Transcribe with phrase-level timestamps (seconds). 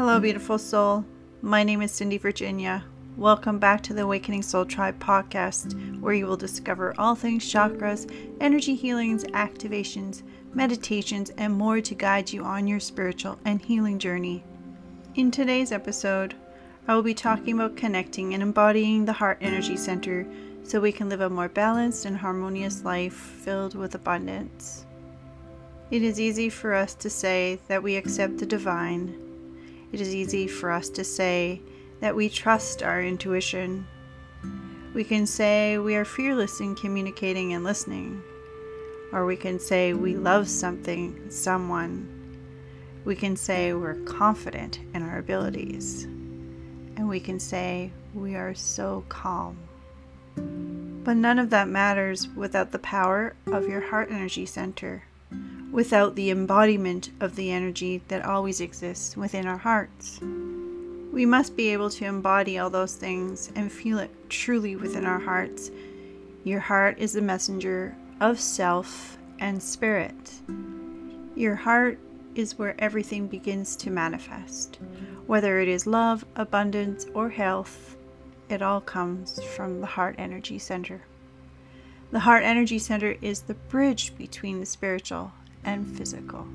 [0.00, 1.04] Hello, beautiful soul.
[1.42, 2.84] My name is Cindy Virginia.
[3.18, 8.10] Welcome back to the Awakening Soul Tribe podcast, where you will discover all things chakras,
[8.40, 10.22] energy healings, activations,
[10.54, 14.42] meditations, and more to guide you on your spiritual and healing journey.
[15.16, 16.34] In today's episode,
[16.88, 20.26] I will be talking about connecting and embodying the heart energy center
[20.62, 24.86] so we can live a more balanced and harmonious life filled with abundance.
[25.90, 29.29] It is easy for us to say that we accept the divine.
[29.92, 31.60] It is easy for us to say
[32.00, 33.86] that we trust our intuition.
[34.94, 38.22] We can say we are fearless in communicating and listening.
[39.12, 42.16] Or we can say we love something, someone.
[43.04, 46.04] We can say we're confident in our abilities.
[46.04, 49.58] And we can say we are so calm.
[50.36, 55.04] But none of that matters without the power of your heart energy center
[55.72, 60.20] without the embodiment of the energy that always exists within our hearts.
[61.12, 65.18] We must be able to embody all those things and feel it truly within our
[65.18, 65.70] hearts.
[66.44, 70.32] Your heart is the messenger of self and spirit.
[71.34, 71.98] Your heart
[72.34, 74.78] is where everything begins to manifest.
[75.26, 77.96] Whether it is love, abundance, or health,
[78.48, 81.02] it all comes from the heart energy center.
[82.10, 85.32] The heart energy center is the bridge between the spiritual
[85.64, 86.46] and physical.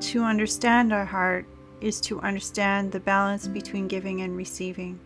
[0.00, 1.46] To understand our heart
[1.80, 4.98] is to understand the balance between giving and receiving.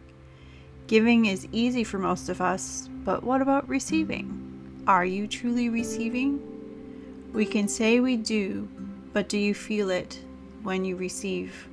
[0.86, 4.82] Giving is easy for most of us, but what about receiving?
[4.86, 6.40] Are you truly receiving?
[7.32, 8.68] We can say we do,
[9.12, 10.20] but do you feel it
[10.62, 11.68] when you receive?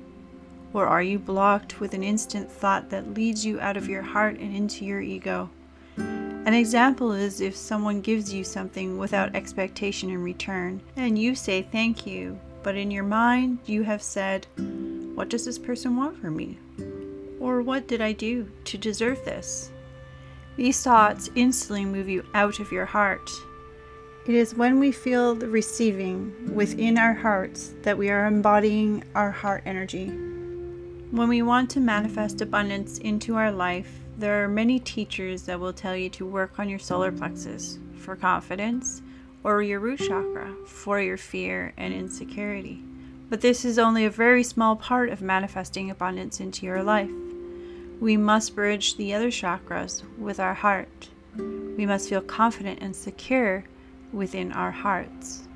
[0.72, 4.38] Or are you blocked with an instant thought that leads you out of your heart
[4.38, 5.50] and into your ego?
[6.46, 11.60] An example is if someone gives you something without expectation in return, and you say
[11.60, 14.46] thank you, but in your mind you have said,
[15.14, 16.58] What does this person want from me?
[17.38, 19.70] Or what did I do to deserve this?
[20.56, 23.30] These thoughts instantly move you out of your heart.
[24.26, 29.30] It is when we feel the receiving within our hearts that we are embodying our
[29.30, 30.08] heart energy.
[31.10, 35.72] When we want to manifest abundance into our life, there are many teachers that will
[35.72, 39.00] tell you to work on your solar plexus for confidence
[39.42, 42.82] or your root chakra for your fear and insecurity.
[43.30, 47.10] But this is only a very small part of manifesting abundance into your life.
[47.98, 51.08] We must bridge the other chakras with our heart.
[51.36, 53.64] We must feel confident and secure
[54.12, 55.48] within our hearts.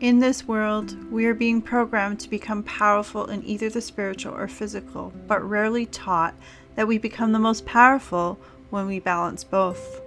[0.00, 4.48] In this world, we are being programmed to become powerful in either the spiritual or
[4.48, 6.34] physical, but rarely taught
[6.80, 8.38] that we become the most powerful
[8.70, 10.00] when we balance both.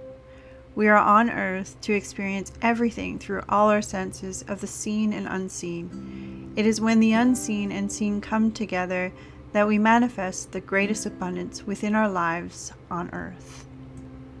[0.74, 5.28] We are on earth to experience everything through all our senses of the seen and
[5.28, 6.52] unseen.
[6.56, 9.12] It is when the unseen and seen come together
[9.52, 13.66] that we manifest the greatest abundance within our lives on earth.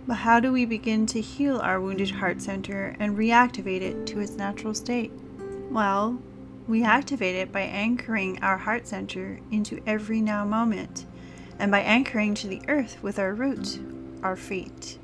[0.04, 4.18] But how do we begin to heal our wounded heart center and reactivate it to
[4.18, 5.12] its natural state?
[5.70, 6.18] Well,
[6.66, 11.06] we activate it by anchoring our heart center into every now moment
[11.58, 13.78] and by anchoring to the earth with our roots,
[14.22, 14.98] our feet.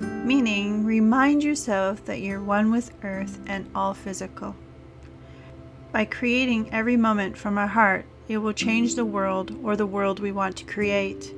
[0.00, 4.56] Meaning, remind yourself that you're one with earth and all physical.
[5.92, 10.20] By creating every moment from our heart, it will change the world or the world
[10.20, 11.34] we want to create.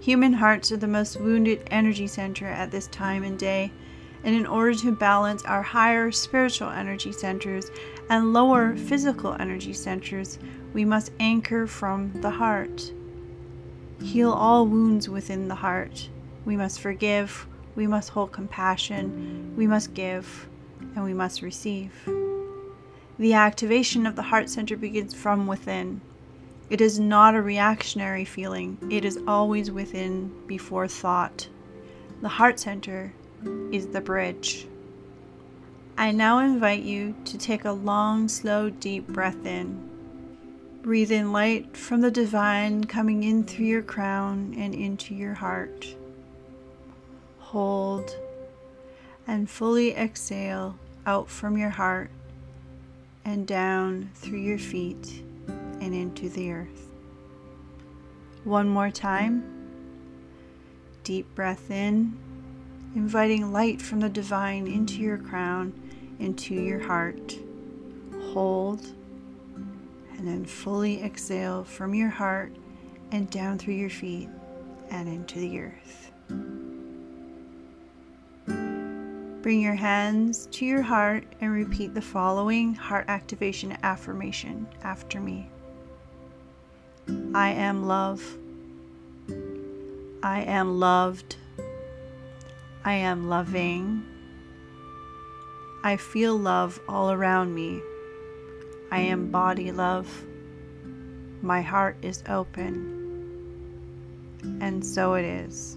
[0.00, 3.72] Human hearts are the most wounded energy center at this time and day,
[4.24, 7.70] and in order to balance our higher spiritual energy centers
[8.10, 10.38] and lower physical energy centers,
[10.72, 12.92] we must anchor from the heart.
[14.04, 16.10] Heal all wounds within the heart.
[16.44, 20.46] We must forgive, we must hold compassion, we must give,
[20.94, 21.92] and we must receive.
[23.18, 26.02] The activation of the heart center begins from within.
[26.68, 31.48] It is not a reactionary feeling, it is always within before thought.
[32.20, 33.14] The heart center
[33.72, 34.68] is the bridge.
[35.96, 39.93] I now invite you to take a long, slow, deep breath in.
[40.84, 45.94] Breathe in light from the divine coming in through your crown and into your heart.
[47.38, 48.14] Hold
[49.26, 52.10] and fully exhale out from your heart
[53.24, 55.22] and down through your feet
[55.80, 56.90] and into the earth.
[58.44, 59.42] One more time.
[61.02, 62.14] Deep breath in,
[62.94, 65.72] inviting light from the divine into your crown,
[66.18, 67.38] into your heart.
[68.34, 68.86] Hold
[70.24, 72.50] and then fully exhale from your heart
[73.12, 74.30] and down through your feet
[74.90, 76.10] and into the earth.
[79.42, 85.50] Bring your hands to your heart and repeat the following heart activation affirmation after me.
[87.34, 88.38] I am love.
[90.22, 91.36] I am loved.
[92.82, 94.02] I am loving.
[95.82, 97.82] I feel love all around me.
[98.94, 100.06] I embody love.
[101.42, 102.78] My heart is open.
[104.60, 105.76] And so it is.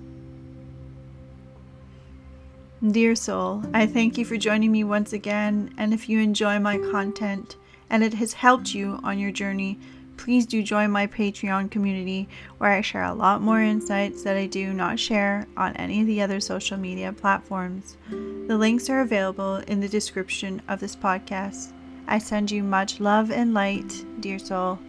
[2.91, 5.73] Dear soul, I thank you for joining me once again.
[5.79, 7.55] And if you enjoy my content
[7.89, 9.79] and it has helped you on your journey,
[10.17, 12.29] please do join my Patreon community
[12.59, 16.07] where I share a lot more insights that I do not share on any of
[16.07, 17.97] the other social media platforms.
[18.11, 21.73] The links are available in the description of this podcast.
[22.07, 24.79] I send you much love and light, dear soul.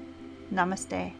[0.52, 1.12] Namaste.